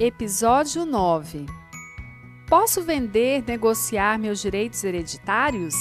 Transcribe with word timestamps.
Episódio 0.00 0.86
9 0.86 1.44
Posso 2.46 2.84
vender, 2.84 3.42
negociar 3.44 4.16
meus 4.16 4.40
direitos 4.40 4.84
hereditários? 4.84 5.74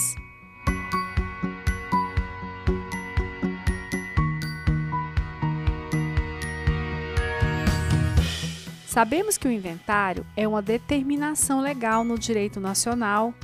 Sabemos 8.88 9.38
que 9.38 9.48
o 9.48 9.52
inventário 9.52 10.26
é 10.36 10.48
uma 10.48 10.64
determinação 10.64 11.62
legal 11.62 12.04
no 12.04 12.18
direito 12.18 12.60
nacional 12.60 13.36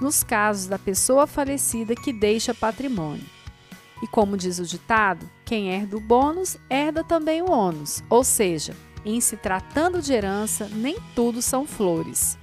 nos 0.00 0.22
casos 0.22 0.68
da 0.68 0.78
pessoa 0.78 1.26
falecida 1.26 1.96
que 1.96 2.12
deixa 2.12 2.54
patrimônio. 2.54 3.26
E 4.00 4.06
como 4.06 4.36
diz 4.36 4.60
o 4.60 4.64
ditado, 4.64 5.28
quem 5.44 5.70
herda 5.70 5.96
o 5.96 6.00
bônus 6.00 6.56
herda 6.70 7.02
também 7.02 7.42
o 7.42 7.50
ônus, 7.50 8.04
ou 8.08 8.22
seja, 8.22 8.72
em 9.04 9.20
se 9.20 9.36
tratando 9.36 10.00
de 10.00 10.12
herança, 10.12 10.68
nem 10.72 10.96
tudo 11.14 11.42
são 11.42 11.66
flores. 11.66 12.38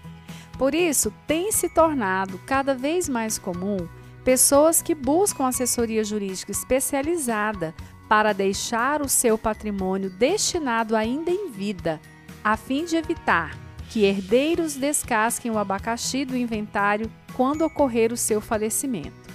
Por 0.57 0.75
isso, 0.75 1.13
tem 1.25 1.52
se 1.52 1.70
tornado 1.70 2.39
cada 2.45 2.75
vez 2.75 3.07
mais 3.07 3.38
comum 3.38 3.88
pessoas 4.23 4.81
que 4.81 4.93
buscam 4.93 5.47
assessoria 5.47 6.03
jurídica 6.03 6.52
especializada 6.52 7.73
para 8.09 8.33
deixar 8.33 9.02
o 9.02 9.07
seu 9.07 9.38
patrimônio 9.38 10.09
destinado 10.09 10.95
ainda 10.95 11.31
em 11.31 11.49
vida, 11.49 12.02
a 12.43 12.57
fim 12.57 12.83
de 12.83 12.95
evitar 12.95 13.57
que 13.89 14.03
herdeiros 14.03 14.75
descasquem 14.75 15.49
o 15.49 15.57
abacaxi 15.57 16.25
do 16.25 16.38
inventário 16.38 17.11
quando 17.33 17.63
ocorrer 17.63 18.13
o 18.13 18.17
seu 18.17 18.39
falecimento. 18.39 19.30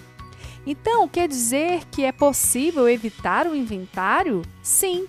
Então, 0.66 1.08
quer 1.08 1.28
dizer 1.28 1.84
que 1.90 2.04
é 2.04 2.12
possível 2.12 2.88
evitar 2.88 3.46
o 3.46 3.54
inventário? 3.54 4.42
Sim, 4.62 5.06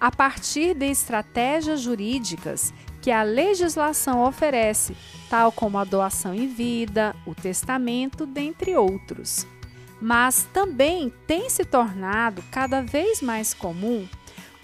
a 0.00 0.10
partir 0.10 0.74
de 0.74 0.86
estratégias 0.86 1.80
jurídicas 1.80 2.72
que 3.00 3.10
a 3.10 3.22
legislação 3.22 4.24
oferece, 4.24 4.96
tal 5.30 5.52
como 5.52 5.78
a 5.78 5.84
doação 5.84 6.34
em 6.34 6.46
vida, 6.46 7.14
o 7.26 7.34
testamento, 7.34 8.26
dentre 8.26 8.76
outros. 8.76 9.46
Mas 10.00 10.48
também 10.52 11.12
tem 11.26 11.48
se 11.50 11.64
tornado 11.64 12.42
cada 12.50 12.80
vez 12.82 13.20
mais 13.20 13.54
comum 13.54 14.06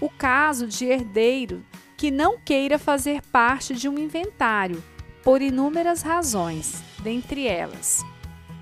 o 0.00 0.08
caso 0.08 0.66
de 0.66 0.84
herdeiro 0.84 1.64
que 1.96 2.10
não 2.10 2.38
queira 2.38 2.78
fazer 2.78 3.22
parte 3.32 3.74
de 3.74 3.88
um 3.88 3.98
inventário, 3.98 4.82
por 5.22 5.40
inúmeras 5.40 6.02
razões, 6.02 6.82
dentre 7.02 7.46
elas 7.46 8.04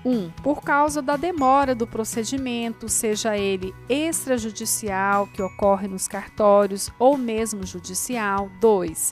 1. 0.05 0.11
Um, 0.11 0.29
por 0.43 0.61
causa 0.61 1.01
da 1.01 1.15
demora 1.15 1.73
do 1.73 1.87
procedimento, 1.87 2.89
seja 2.89 3.37
ele 3.37 3.73
extrajudicial, 3.87 5.27
que 5.27 5.41
ocorre 5.41 5.87
nos 5.87 6.07
cartórios, 6.07 6.91
ou 6.99 7.17
mesmo 7.17 7.65
judicial. 7.65 8.49
2. 8.59 9.11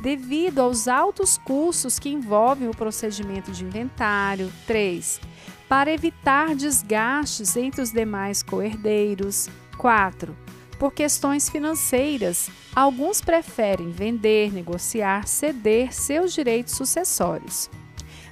Devido 0.00 0.60
aos 0.60 0.86
altos 0.86 1.38
custos 1.38 1.98
que 1.98 2.08
envolvem 2.08 2.68
o 2.68 2.76
procedimento 2.76 3.50
de 3.50 3.64
inventário. 3.64 4.52
3. 4.66 5.20
Para 5.68 5.92
evitar 5.92 6.54
desgastes 6.54 7.56
entre 7.56 7.82
os 7.82 7.90
demais 7.90 8.42
coerdeiros. 8.42 9.48
4. 9.76 10.36
Por 10.78 10.92
questões 10.92 11.48
financeiras, 11.48 12.48
alguns 12.74 13.20
preferem 13.20 13.90
vender, 13.90 14.52
negociar, 14.52 15.26
ceder 15.26 15.92
seus 15.92 16.32
direitos 16.32 16.74
sucessórios. 16.74 17.68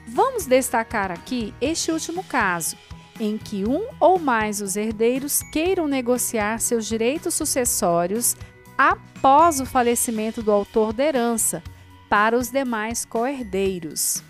Vamos 0.09 0.47
destacar 0.47 1.11
aqui 1.11 1.53
este 1.61 1.91
último 1.91 2.23
caso, 2.23 2.77
em 3.19 3.37
que 3.37 3.67
um 3.67 3.89
ou 3.99 4.21
mais 4.21 4.61
os 4.61 4.77
herdeiros 4.77 5.43
queiram 5.53 5.89
negociar 5.89 6.61
seus 6.61 6.87
direitos 6.87 7.35
sucessórios 7.35 8.37
após 8.79 9.61
o 9.61 9.67
falecimento 9.67 10.45
do 10.45 10.53
autor 10.53 10.93
da 10.93 11.05
herança 11.05 11.61
para 12.09 12.39
os 12.39 12.51
demais 12.51 13.05
coherdeiros. 13.05 14.23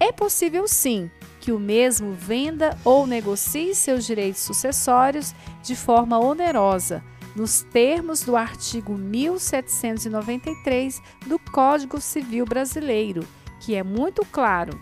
É 0.00 0.10
possível 0.10 0.66
sim 0.66 1.10
que 1.40 1.52
o 1.52 1.60
mesmo 1.60 2.14
venda 2.14 2.74
ou 2.82 3.06
negocie 3.06 3.74
seus 3.74 4.06
direitos 4.06 4.40
sucessórios 4.40 5.34
de 5.62 5.76
forma 5.76 6.18
onerosa, 6.18 7.04
nos 7.36 7.60
termos 7.64 8.22
do 8.22 8.34
artigo 8.34 8.96
1793 8.96 11.02
do 11.26 11.38
Código 11.38 12.00
Civil 12.00 12.46
Brasileiro, 12.46 13.28
que 13.60 13.74
é 13.74 13.82
muito 13.82 14.24
claro 14.24 14.80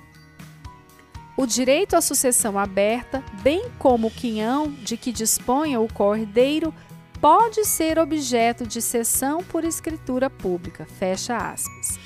o 1.41 1.47
direito 1.47 1.97
à 1.97 2.03
sucessão 2.03 2.59
aberta, 2.59 3.25
bem 3.43 3.71
como 3.78 4.09
o 4.09 4.11
quinhão 4.11 4.71
de 4.71 4.99
que 4.99 5.11
disponha 5.11 5.81
o 5.81 5.91
cordeiro, 5.91 6.75
pode 7.19 7.65
ser 7.65 7.99
objeto 7.99 8.67
de 8.67 8.83
cessão 8.83 9.43
por 9.43 9.65
escritura 9.65 10.28
pública. 10.28 10.84
Fecha 10.99 11.34
aspas. 11.34 11.99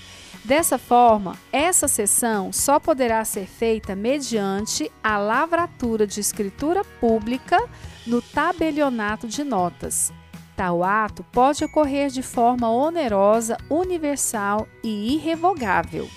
Dessa 0.44 0.78
forma, 0.78 1.36
essa 1.50 1.88
cessão 1.88 2.52
só 2.52 2.78
poderá 2.78 3.24
ser 3.24 3.46
feita 3.46 3.96
mediante 3.96 4.88
a 5.02 5.18
lavratura 5.18 6.06
de 6.06 6.20
escritura 6.20 6.84
pública 7.00 7.58
no 8.06 8.22
tabelionato 8.22 9.26
de 9.26 9.42
notas. 9.42 10.12
Tal 10.54 10.84
ato 10.84 11.24
pode 11.32 11.64
ocorrer 11.64 12.08
de 12.08 12.22
forma 12.22 12.70
onerosa, 12.70 13.56
universal 13.68 14.68
e 14.80 15.16
irrevogável. 15.16 16.08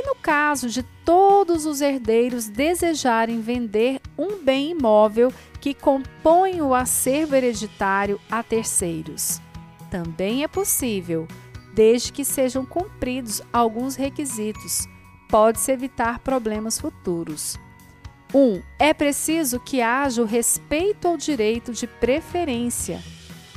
E 0.00 0.02
no 0.02 0.14
caso 0.14 0.70
de 0.70 0.82
todos 1.04 1.66
os 1.66 1.82
herdeiros 1.82 2.48
desejarem 2.48 3.42
vender 3.42 4.00
um 4.16 4.42
bem 4.42 4.70
imóvel 4.70 5.30
que 5.60 5.74
compõe 5.74 6.62
o 6.62 6.74
acervo 6.74 7.36
hereditário 7.36 8.18
a 8.30 8.42
terceiros, 8.42 9.42
também 9.90 10.42
é 10.42 10.48
possível, 10.48 11.28
desde 11.74 12.14
que 12.14 12.24
sejam 12.24 12.64
cumpridos 12.64 13.42
alguns 13.52 13.94
requisitos. 13.94 14.86
Pode-se 15.28 15.70
evitar 15.70 16.20
problemas 16.20 16.80
futuros. 16.80 17.58
1. 18.32 18.38
Um, 18.38 18.62
é 18.78 18.94
preciso 18.94 19.60
que 19.60 19.82
haja 19.82 20.22
o 20.22 20.24
respeito 20.24 21.08
ao 21.08 21.18
direito 21.18 21.74
de 21.74 21.86
preferência 21.86 23.02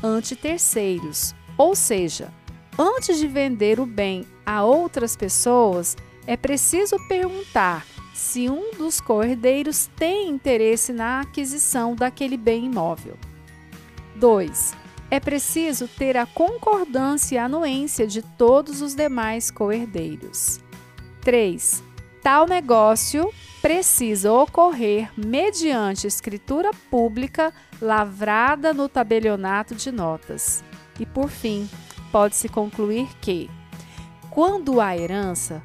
ante 0.04 0.36
terceiros, 0.36 1.34
ou 1.58 1.74
seja, 1.74 2.34
antes 2.78 3.18
de 3.18 3.30
vender 3.30 3.80
o 3.80 3.86
bem 3.86 4.28
a 4.46 4.66
outras 4.66 5.16
pessoas, 5.16 5.96
é 6.26 6.38
preciso 6.38 6.98
perguntar 7.08 7.86
se 8.14 8.50
um 8.50 8.72
dos 8.78 9.02
cordeiros 9.02 9.90
tem 9.96 10.30
interesse 10.30 10.94
na 10.94 11.22
aquisição 11.22 11.96
daquele 11.96 12.38
bem 12.38 12.66
imóvel. 12.66 13.18
2. 14.16 14.76
É 15.10 15.20
preciso 15.20 15.88
ter 15.88 16.16
a 16.18 16.26
concordância 16.26 17.36
e 17.36 17.38
anuência 17.38 18.08
de 18.08 18.22
todos 18.22 18.82
os 18.82 18.96
demais 18.96 19.52
coerdeiros. 19.52 20.60
3. 21.22 21.84
Tal 22.22 22.48
negócio 22.48 23.32
precisa 23.62 24.32
ocorrer 24.32 25.10
mediante 25.18 26.08
escritura 26.08 26.72
pública 26.90 27.54
lavrada 27.82 28.74
no 28.74 28.88
tabelionato 28.88 29.76
de 29.76 29.92
notas. 29.92 30.64
E 31.00 31.06
por 31.06 31.30
fim, 31.30 31.70
pode-se 32.12 32.48
concluir 32.48 33.08
que, 33.20 33.50
quando 34.30 34.80
há 34.80 34.96
herança, 34.98 35.64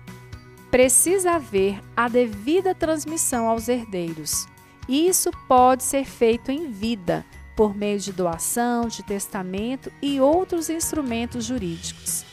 precisa 0.71 1.33
haver 1.33 1.81
a 1.97 2.09
devida 2.09 2.75
transmissão 2.75 3.49
aos 3.49 3.69
herdeiros. 3.69 4.47
Isso 4.89 5.31
pode 5.47 5.83
ser 5.83 6.05
feito 6.05 6.51
em 6.51 6.71
vida, 6.71 7.25
por 7.57 7.75
meio 7.75 7.99
de 7.99 8.13
doação, 8.13 8.87
de 8.87 9.03
testamento 9.03 9.93
e 10.01 10.21
outros 10.21 10.71
instrumentos 10.71 11.45
jurídicos. 11.45 12.25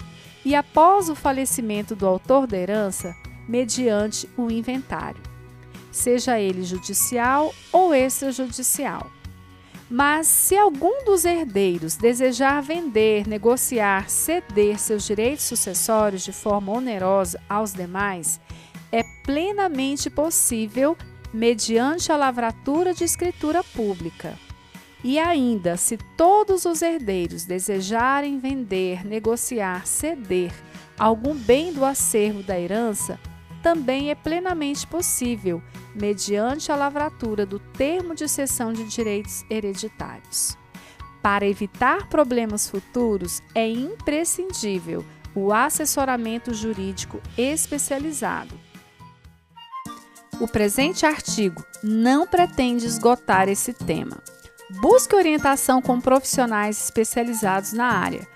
E 0.44 0.54
após 0.54 1.10
o 1.10 1.16
falecimento 1.16 1.96
do 1.96 2.06
autor 2.06 2.46
da 2.46 2.58
herança, 2.58 3.16
mediante 3.48 4.30
o 4.38 4.52
inventário, 4.52 5.22
seja 5.92 6.40
ele 6.40 6.64
judicial 6.64 7.54
ou 7.72 7.94
extrajudicial. 7.94 9.15
Mas 9.90 10.26
se 10.28 10.58
algum 10.58 11.04
dos 11.06 11.26
herdeiros 11.26 11.96
desejar 11.96 12.62
vender, 12.62 13.28
negociar, 13.28 14.10
ceder 14.10 14.80
seus 14.80 15.06
direitos 15.06 15.46
sucessórios 15.46 16.24
de 16.24 16.32
forma 16.32 16.72
onerosa 16.72 17.40
aos 17.48 17.72
demais, 17.72 18.40
é 18.92 19.04
plenamente 19.24 20.10
possível 20.10 20.98
mediante 21.32 22.12
a 22.12 22.18
lavratura 22.18 22.94
de 22.94 23.04
escritura 23.04 23.64
pública. 23.64 24.34
E 25.04 25.20
ainda, 25.20 25.78
se 25.78 25.98
todos 26.18 26.66
os 26.66 26.82
herdeiros 26.82 27.46
desejarem 27.46 28.40
vender, 28.40 29.06
negociar, 29.06 29.86
ceder 29.86 30.52
algum 30.98 31.36
bem 31.36 31.72
do 31.72 31.86
acervo 31.86 32.42
da 32.42 32.60
herança, 32.60 33.20
também 33.66 34.12
é 34.12 34.16
plenamente 34.16 34.86
possível, 34.86 35.60
mediante 35.96 36.72
a 36.72 36.76
lavratura 36.76 37.48
do 37.48 37.58
termo 37.58 38.14
de 38.14 38.30
cessão 38.30 38.72
de 38.72 38.84
direitos 38.84 39.44
hereditários. 39.50 40.56
Para 41.20 41.48
evitar 41.48 42.08
problemas 42.08 42.70
futuros, 42.70 43.42
é 43.56 43.68
imprescindível 43.68 45.04
o 45.34 45.52
assessoramento 45.52 46.54
jurídico 46.54 47.20
especializado. 47.36 48.54
O 50.40 50.48
presente 50.48 51.04
artigo 51.04 51.66
não 51.84 52.28
pretende 52.28 52.86
esgotar 52.86 53.50
esse 53.50 53.74
tema. 53.74 54.22
Busque 54.80 55.16
orientação 55.16 55.82
com 55.82 56.00
profissionais 56.00 56.84
especializados 56.84 57.72
na 57.72 57.86
área 57.86 58.28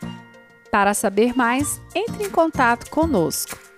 Para 0.72 0.94
saber 0.96 1.36
mais, 1.36 1.80
entre 1.94 2.24
em 2.24 2.32
contato 2.32 2.90
conosco. 2.90 3.69